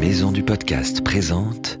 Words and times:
Maison 0.00 0.30
du 0.30 0.44
Podcast 0.44 1.02
présente 1.02 1.80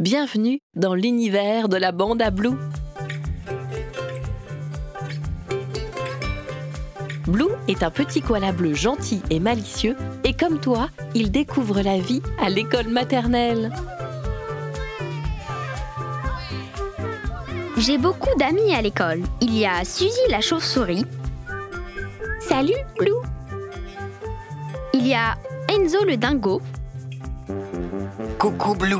Bienvenue 0.00 0.60
dans 0.74 0.94
l'univers 0.94 1.68
de 1.68 1.76
la 1.76 1.92
bande 1.92 2.22
à 2.22 2.30
Blue. 2.30 2.56
Blue 7.26 7.50
est 7.68 7.82
un 7.82 7.90
petit 7.90 8.22
koala 8.22 8.52
bleu 8.52 8.72
gentil 8.72 9.20
et 9.28 9.38
malicieux 9.40 9.94
et 10.24 10.32
comme 10.32 10.58
toi, 10.58 10.88
il 11.14 11.30
découvre 11.30 11.82
la 11.82 11.98
vie 11.98 12.22
à 12.42 12.48
l'école 12.48 12.88
maternelle. 12.88 13.74
J'ai 17.76 17.98
beaucoup 17.98 18.34
d'amis 18.38 18.74
à 18.74 18.80
l'école. 18.80 19.20
Il 19.42 19.54
y 19.54 19.66
a 19.66 19.84
Suzy 19.84 20.16
la 20.30 20.40
chauve-souris. 20.40 21.04
Salut, 22.40 22.72
Blue. 22.98 23.20
Il 24.94 25.06
y 25.06 25.12
a 25.12 25.36
Enzo 25.68 26.06
le 26.06 26.16
dingo. 26.16 26.62
Coucou 28.38 28.74
Blue, 28.74 28.96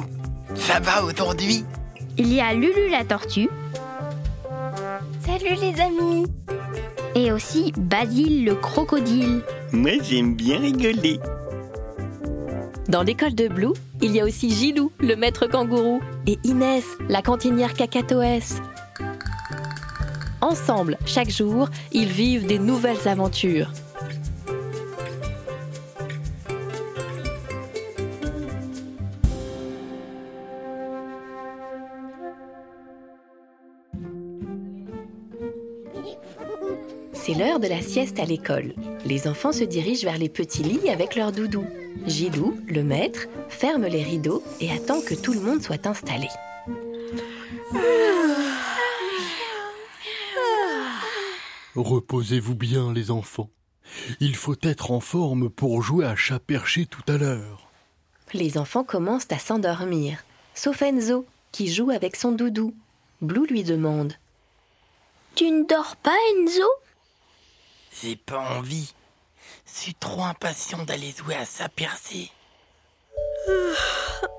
ça 0.54 0.80
va 0.80 1.04
aujourd'hui? 1.04 1.64
Il 2.18 2.32
y 2.32 2.40
a 2.40 2.52
Lulu 2.52 2.90
la 2.90 3.04
tortue. 3.04 3.48
Salut 5.24 5.56
les 5.60 5.80
amis. 5.80 6.26
Et 7.14 7.32
aussi 7.32 7.72
Basile 7.76 8.44
le 8.44 8.54
crocodile. 8.54 9.42
Moi 9.72 9.92
j'aime 10.02 10.34
bien 10.34 10.58
rigoler. 10.60 11.20
Dans 12.88 13.02
l'école 13.02 13.34
de 13.34 13.46
Blue, 13.46 13.74
il 14.02 14.12
y 14.12 14.20
a 14.20 14.24
aussi 14.24 14.50
Gilou, 14.50 14.90
le 14.98 15.14
maître 15.14 15.46
kangourou, 15.46 16.00
et 16.26 16.38
Inès, 16.42 16.84
la 17.08 17.22
cantinière 17.22 17.74
cacatoès. 17.74 18.60
Ensemble, 20.40 20.98
chaque 21.06 21.30
jour, 21.30 21.68
ils 21.92 22.08
vivent 22.08 22.46
des 22.46 22.58
nouvelles 22.58 23.06
aventures. 23.06 23.70
C'est 37.30 37.38
l'heure 37.38 37.60
de 37.60 37.68
la 37.68 37.80
sieste 37.80 38.18
à 38.18 38.24
l'école. 38.24 38.74
Les 39.04 39.28
enfants 39.28 39.52
se 39.52 39.62
dirigent 39.62 40.04
vers 40.04 40.18
les 40.18 40.28
petits 40.28 40.64
lits 40.64 40.90
avec 40.90 41.14
leurs 41.14 41.30
doudous. 41.30 41.66
Gilou, 42.04 42.58
le 42.66 42.82
maître, 42.82 43.28
ferme 43.48 43.86
les 43.86 44.02
rideaux 44.02 44.42
et 44.60 44.72
attend 44.72 45.00
que 45.00 45.14
tout 45.14 45.32
le 45.32 45.38
monde 45.38 45.62
soit 45.62 45.86
installé. 45.86 46.26
Reposez-vous 51.76 52.56
bien, 52.56 52.92
les 52.92 53.12
enfants. 53.12 53.50
Il 54.18 54.34
faut 54.34 54.56
être 54.62 54.90
en 54.90 54.98
forme 54.98 55.50
pour 55.50 55.82
jouer 55.82 56.06
à 56.06 56.16
chat 56.16 56.40
perché 56.40 56.86
tout 56.86 57.04
à 57.06 57.16
l'heure. 57.16 57.70
Les 58.34 58.58
enfants 58.58 58.82
commencent 58.82 59.30
à 59.30 59.38
s'endormir, 59.38 60.24
sauf 60.56 60.82
Enzo, 60.82 61.24
qui 61.52 61.72
joue 61.72 61.90
avec 61.90 62.16
son 62.16 62.32
doudou. 62.32 62.74
Blue 63.20 63.46
lui 63.46 63.62
demande 63.62 64.14
Tu 65.36 65.48
ne 65.48 65.64
dors 65.64 65.94
pas, 65.94 66.16
Enzo? 66.34 66.66
J'ai 67.90 68.16
pas 68.16 68.38
envie. 68.38 68.92
Je 69.66 69.80
suis 69.80 69.94
trop 69.94 70.22
impatient 70.22 70.84
d'aller 70.84 71.12
jouer 71.16 71.34
à 71.34 71.44
ça 71.44 71.68
percé. 71.68 72.30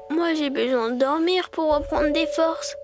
Moi, 0.09 0.33
j'ai 0.33 0.49
besoin 0.49 0.91
de 0.91 0.99
dormir 0.99 1.49
pour 1.49 1.73
reprendre 1.73 2.13
des 2.13 2.27
forces. 2.27 2.75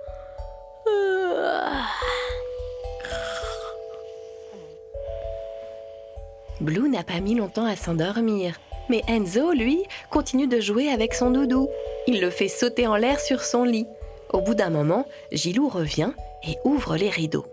Blue 6.62 6.90
n'a 6.90 7.04
pas 7.04 7.20
mis 7.20 7.36
longtemps 7.36 7.66
à 7.66 7.76
s'endormir. 7.76 8.60
Mais 8.90 9.04
Enzo, 9.08 9.52
lui, 9.52 9.84
continue 10.10 10.48
de 10.48 10.60
jouer 10.60 10.90
avec 10.90 11.14
son 11.14 11.32
doudou. 11.32 11.70
Il 12.08 12.22
le 12.22 12.30
fait 12.30 12.48
sauter 12.48 12.88
en 12.88 12.96
l'air 12.96 13.20
sur 13.20 13.44
son 13.44 13.64
lit. 13.64 13.88
Au 14.32 14.42
bout 14.42 14.56
d'un 14.56 14.70
moment, 14.70 15.06
Gilou 15.32 15.70
revient 15.70 16.12
et 16.48 16.58
ouvre 16.64 16.98
les 16.98 17.10
rideaux. 17.10 17.46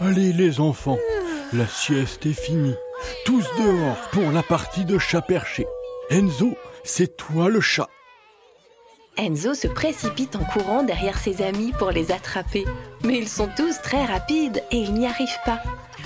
Allez, 0.00 0.32
les 0.32 0.60
enfants, 0.60 0.98
la 1.52 1.66
sieste 1.66 2.26
est 2.26 2.32
finie. 2.32 2.74
Tous 3.24 3.44
dehors 3.58 3.96
pour 4.12 4.30
la 4.32 4.42
partie 4.42 4.84
de 4.84 4.98
chat 4.98 5.22
perché. 5.22 5.66
Enzo, 6.10 6.56
c'est 6.84 7.16
toi 7.16 7.48
le 7.48 7.60
chat. 7.60 7.88
Enzo 9.16 9.54
se 9.54 9.66
précipite 9.66 10.36
en 10.36 10.44
courant 10.44 10.82
derrière 10.82 11.18
ses 11.18 11.42
amis 11.42 11.72
pour 11.78 11.90
les 11.90 12.12
attraper. 12.12 12.64
Mais 13.02 13.18
ils 13.18 13.28
sont 13.28 13.48
tous 13.56 13.80
très 13.82 14.04
rapides 14.04 14.62
et 14.70 14.76
il 14.76 14.94
n'y 14.94 15.06
arrive 15.06 15.36
pas. 15.44 15.60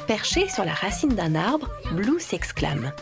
Perché 0.06 0.48
sur 0.48 0.64
la 0.64 0.74
racine 0.74 1.14
d'un 1.14 1.34
arbre, 1.34 1.68
Blue 1.92 2.20
s'exclame. 2.20 2.92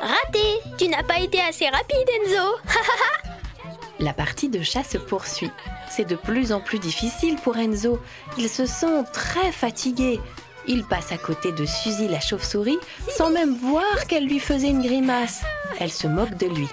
Raté 0.00 0.60
Tu 0.78 0.88
n'as 0.88 1.02
pas 1.02 1.20
été 1.20 1.40
assez 1.40 1.66
rapide, 1.68 2.08
Enzo 2.24 2.56
La 4.00 4.12
partie 4.12 4.48
de 4.48 4.62
chat 4.62 4.84
se 4.84 4.98
poursuit. 4.98 5.52
C'est 5.90 6.04
de 6.06 6.16
plus 6.16 6.52
en 6.52 6.60
plus 6.60 6.78
difficile 6.78 7.36
pour 7.36 7.56
Enzo. 7.56 7.98
Il 8.36 8.48
se 8.48 8.66
sent 8.66 9.04
très 9.12 9.52
fatigué. 9.52 10.20
Il 10.68 10.84
passe 10.84 11.12
à 11.12 11.18
côté 11.18 11.52
de 11.52 11.64
Suzy 11.64 12.08
la 12.08 12.20
chauve-souris 12.20 12.78
sans 13.16 13.30
même 13.30 13.56
voir 13.56 14.06
qu'elle 14.08 14.26
lui 14.26 14.40
faisait 14.40 14.68
une 14.68 14.82
grimace. 14.82 15.42
Elle 15.78 15.92
se 15.92 16.06
moque 16.06 16.36
de 16.36 16.46
lui. 16.46 16.68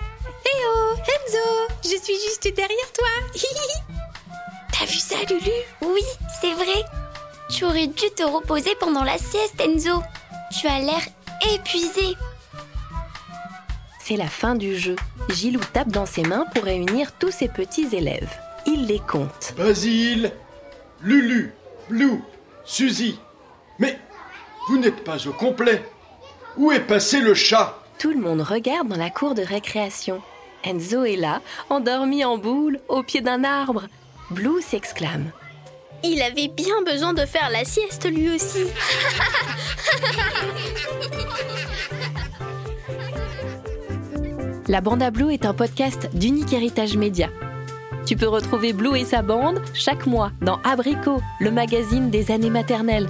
Oh, 0.66 0.96
Enzo, 0.98 1.74
je 1.84 2.02
suis 2.02 2.16
juste 2.16 2.48
derrière 2.56 2.92
toi. 2.94 3.08
T'as 4.72 4.86
vu 4.86 4.98
ça, 4.98 5.16
Lulu? 5.30 5.52
Oui, 5.82 6.02
c'est 6.42 6.54
vrai. 6.54 6.84
Tu 7.50 7.66
aurais 7.66 7.88
dû 7.88 8.10
te 8.16 8.24
reposer 8.24 8.76
pendant 8.80 9.04
la 9.04 9.18
sieste, 9.18 9.62
Enzo. 9.62 10.02
Tu 10.52 10.68
as 10.68 10.80
l'air 10.80 11.02
épuisé. 11.54 12.18
C'est 14.00 14.18
la 14.18 14.28
fin 14.28 14.56
du 14.56 14.78
jeu. 14.78 14.96
Gilou 15.30 15.62
tape 15.72 15.90
dans 15.90 16.06
ses 16.06 16.24
mains 16.24 16.46
pour 16.54 16.64
réunir 16.64 17.12
tous 17.20 17.32
ses 17.32 17.48
petits 17.48 17.88
élèves. 17.94 18.30
Il 18.66 18.88
les 18.88 19.00
compte. 19.00 19.54
Basile, 19.58 20.32
Lulu, 21.02 21.54
Blue, 21.90 22.22
Suzy. 22.66 23.20
Mais 23.80 24.00
vous 24.68 24.78
n'êtes 24.78 25.04
pas 25.04 25.28
au 25.28 25.32
complet. 25.32 25.84
Où 26.58 26.72
est 26.72 26.80
passé 26.80 27.20
le 27.20 27.34
chat? 27.34 27.80
Tout 27.98 28.12
le 28.12 28.20
monde 28.20 28.42
regarde 28.42 28.88
dans 28.88 28.98
la 28.98 29.10
cour 29.10 29.36
de 29.36 29.42
récréation. 29.42 30.22
Enzo 30.64 31.04
est 31.04 31.16
là, 31.16 31.42
endormi 31.70 32.24
en 32.24 32.38
boule, 32.38 32.80
au 32.88 33.04
pied 33.04 33.22
d'un 33.22 33.44
arbre. 33.44 33.84
Blue 34.30 34.62
s'exclame. 34.62 35.32
Il 36.04 36.22
avait 36.22 36.50
bien 36.50 36.82
besoin 36.86 37.14
de 37.14 37.26
faire 37.26 37.50
la 37.50 37.66
sieste 37.66 38.06
lui 38.10 38.30
aussi. 38.36 38.66
La 44.68 44.82
Bande 44.82 45.04
à 45.04 45.12
Blue 45.12 45.34
est 45.34 45.46
un 45.46 45.54
podcast 45.54 46.10
d'Unique 46.14 46.54
Héritage 46.54 46.96
Média. 46.98 47.30
Tu 48.06 48.16
peux 48.16 48.28
retrouver 48.28 48.74
Blue 48.74 48.98
et 48.98 49.06
sa 49.06 49.22
bande 49.22 49.62
chaque 49.74 50.06
mois 50.06 50.32
dans 50.42 50.60
Abricot, 50.64 51.22
le 51.40 51.52
magazine 51.52 52.10
des 52.10 52.32
années 52.32 52.50
maternelles. 52.50 53.10